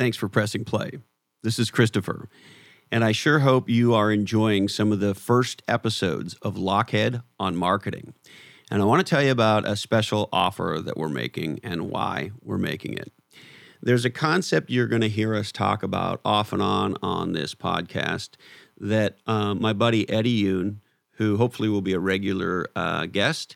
[0.00, 0.92] Thanks for pressing play.
[1.42, 2.30] This is Christopher,
[2.90, 7.54] and I sure hope you are enjoying some of the first episodes of Lochhead on
[7.54, 8.14] marketing.
[8.70, 12.30] And I want to tell you about a special offer that we're making and why
[12.42, 13.12] we're making it.
[13.82, 17.54] There's a concept you're going to hear us talk about off and on on this
[17.54, 18.36] podcast
[18.78, 20.76] that uh, my buddy Eddie Yoon,
[21.16, 23.54] who hopefully will be a regular uh, guest,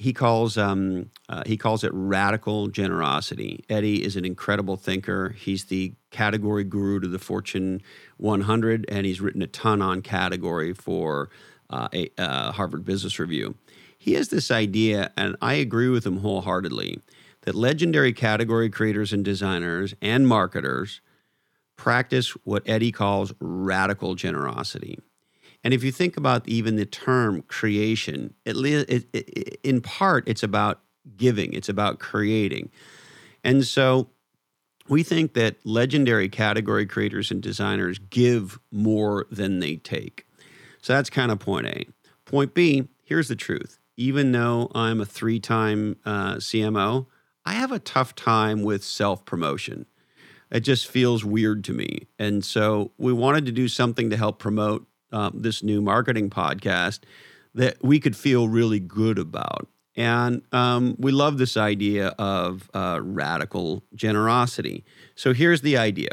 [0.00, 3.62] he calls um, uh, he calls it radical generosity.
[3.68, 5.36] Eddie is an incredible thinker.
[5.36, 7.82] He's the category guru to the Fortune
[8.16, 11.28] 100, and he's written a ton on category for
[11.68, 13.56] uh, a uh, Harvard Business Review.
[13.98, 17.00] He has this idea, and I agree with him wholeheartedly,
[17.42, 21.02] that legendary category creators and designers and marketers
[21.76, 24.98] practice what Eddie calls radical generosity.
[25.62, 30.42] And if you think about even the term creation, it, it, it, in part, it's
[30.42, 30.80] about
[31.16, 32.70] giving, it's about creating.
[33.44, 34.08] And so
[34.88, 40.26] we think that legendary category creators and designers give more than they take.
[40.82, 41.86] So that's kind of point A.
[42.24, 43.78] Point B, here's the truth.
[43.96, 47.06] Even though I'm a three time uh, CMO,
[47.44, 49.86] I have a tough time with self promotion.
[50.50, 52.08] It just feels weird to me.
[52.18, 57.00] And so we wanted to do something to help promote um, this new marketing podcast
[57.54, 59.68] that we could feel really good about.
[59.96, 64.84] And um, we love this idea of uh, radical generosity.
[65.14, 66.10] So here's the idea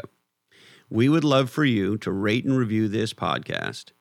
[0.90, 3.92] we would love for you to rate and review this podcast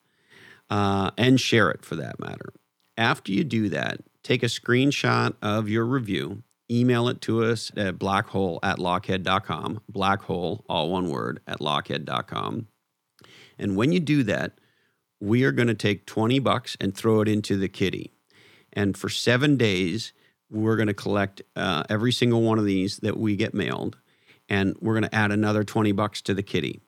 [0.69, 2.53] uh, and share it for that matter.
[2.97, 7.99] After you do that, take a screenshot of your review, email it to us at
[7.99, 12.67] blackhole at lochhead.com, blackhole, all one word, at lochhead.com.
[13.59, 14.53] And when you do that,
[15.19, 18.13] we are going to take 20 bucks and throw it into the kitty.
[18.73, 20.13] And for seven days,
[20.49, 23.97] we're going to collect uh, every single one of these that we get mailed,
[24.47, 26.81] and we're going to add another 20 bucks to the kitty.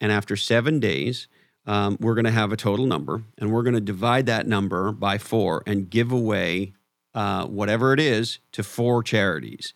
[0.00, 1.28] And after seven days,
[1.66, 4.92] um, we're going to have a total number, and we're going to divide that number
[4.92, 6.72] by four and give away
[7.14, 9.74] uh, whatever it is to four charities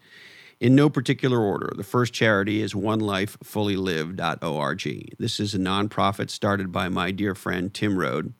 [0.65, 1.71] in no particular order.
[1.77, 5.17] The first charity is onelifefullylive.org.
[5.19, 8.33] This is a nonprofit started by my dear friend Tim Rhode.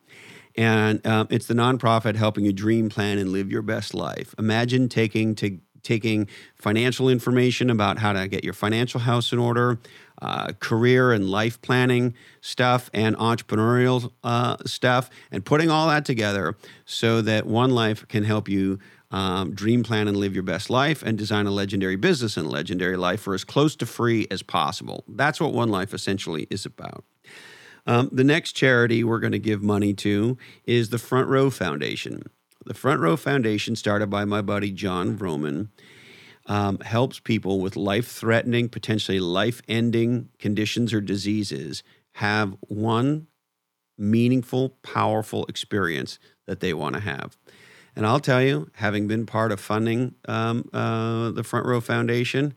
[0.57, 4.33] And um, it's the nonprofit helping you dream, plan, and live your best life.
[4.39, 9.79] Imagine taking to taking financial information about how to get your financial house in order,
[10.21, 16.57] uh, career and life planning stuff, and entrepreneurial uh, stuff, and putting all that together
[16.85, 18.79] so that One Life can help you
[19.11, 22.97] um, dream, plan, and live your best life, and design a legendary business and legendary
[22.97, 25.05] life for as close to free as possible.
[25.07, 27.05] That's what One Life essentially is about.
[27.87, 32.23] Um, the next charity we're going to give money to is the Front Row Foundation.
[32.65, 35.69] The Front Row Foundation, started by my buddy Jon Vroman,
[36.47, 41.83] um, helps people with life threatening, potentially life ending conditions or diseases
[42.13, 43.27] have one
[43.97, 47.37] meaningful, powerful experience that they want to have.
[47.95, 52.53] And I'll tell you, having been part of funding um, uh, the Front Row Foundation,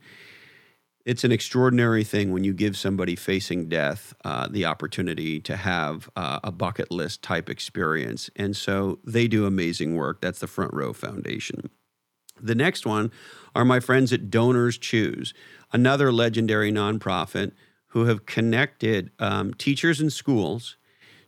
[1.05, 6.09] it's an extraordinary thing when you give somebody facing death uh, the opportunity to have
[6.15, 8.29] uh, a bucket list type experience.
[8.35, 10.21] And so they do amazing work.
[10.21, 11.69] That's the Front Row Foundation.
[12.41, 13.11] The next one
[13.55, 15.33] are my friends at Donors Choose,
[15.73, 17.51] another legendary nonprofit
[17.87, 20.77] who have connected um, teachers and schools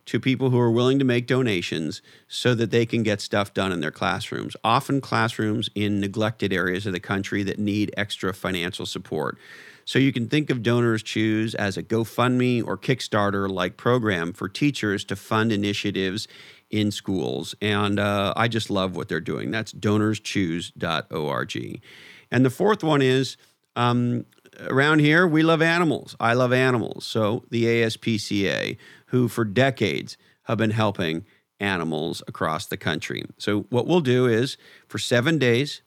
[0.06, 3.72] to people who are willing to make donations so that they can get stuff done
[3.72, 8.86] in their classrooms, often classrooms in neglected areas of the country that need extra financial
[8.86, 9.38] support.
[9.84, 14.48] So you can think of Donors Choose as a GoFundMe or Kickstarter like program for
[14.48, 16.28] teachers to fund initiatives
[16.70, 17.54] in schools.
[17.60, 19.50] And uh, I just love what they're doing.
[19.50, 21.82] That's donorschoose.org.
[22.30, 23.36] And the fourth one is
[23.76, 24.24] um,
[24.60, 26.16] around here, we love animals.
[26.20, 27.06] I love animals.
[27.06, 28.76] So the ASPCA,
[29.06, 31.24] who for decades have been helping
[31.60, 33.24] animals across the country.
[33.38, 34.56] So what we'll do is
[34.88, 35.82] for seven days,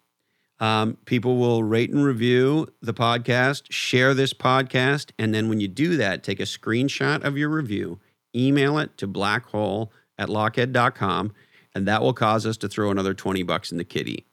[0.59, 5.67] um, people will rate and review the podcast, share this podcast, and then when you
[5.67, 8.00] do that, take a screenshot of your review,
[8.34, 11.34] email it to blackhole at lochhead.com,
[11.73, 14.26] and that will cause us to throw another 20 bucks in the kitty.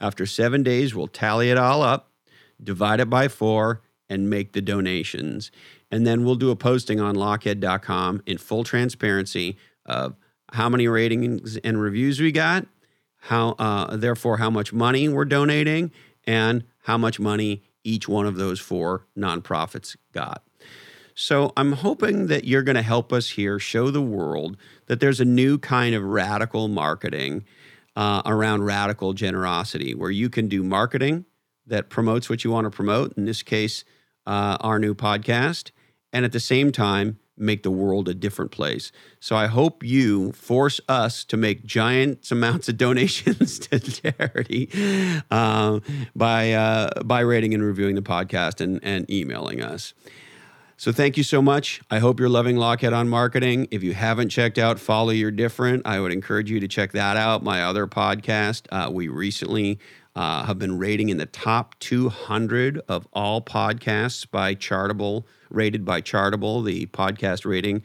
[0.00, 2.10] After seven days, we'll tally it all up,
[2.62, 5.50] divide it by four, and make the donations.
[5.90, 10.16] And then we'll do a posting on lochhead.com in full transparency of
[10.52, 12.66] how many ratings and reviews we got,
[13.18, 15.90] how uh, therefore how much money we're donating,
[16.24, 20.42] and how much money each one of those four nonprofits got.
[21.14, 24.56] So I'm hoping that you're going to help us here show the world
[24.86, 27.44] that there's a new kind of radical marketing
[27.96, 31.24] uh, around radical generosity where you can do marketing
[31.66, 33.16] that promotes what you want to promote.
[33.16, 33.84] In this case,
[34.26, 35.70] uh, our new podcast,
[36.12, 38.90] and at the same time, make the world a different place.
[39.20, 44.70] So I hope you force us to make giant amounts of donations to charity
[45.30, 45.80] uh,
[46.14, 49.94] by uh, by rating and reviewing the podcast and, and emailing us.
[50.78, 51.80] So thank you so much.
[51.90, 53.66] I hope you're loving Lochhead on Marketing.
[53.70, 57.16] If you haven't checked out Follow Your Different, I would encourage you to check that
[57.16, 57.42] out.
[57.42, 58.66] My other podcast.
[58.70, 59.78] Uh, we recently
[60.16, 66.00] uh, have been rating in the top 200 of all podcasts by Chartable, rated by
[66.00, 67.82] Chartable, the podcast rating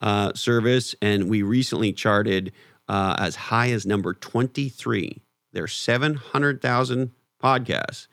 [0.00, 0.94] uh, service.
[1.02, 2.52] And we recently charted
[2.88, 5.20] uh, as high as number 23.
[5.52, 7.10] There's 700,000
[7.42, 8.06] podcasts.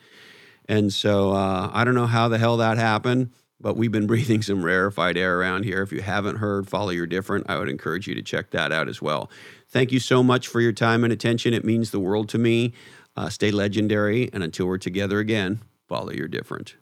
[0.67, 3.31] And so uh, I don't know how the hell that happened
[3.61, 5.81] but we've been breathing some rarefied air around here.
[5.81, 8.87] If you haven't heard Follow Your Different, I would encourage you to check that out
[8.87, 9.29] as well.
[9.67, 11.53] Thank you so much for your time and attention.
[11.53, 12.73] It means the world to me.
[13.19, 16.77] Uh, stay legendary, and until we're together again, follow your different.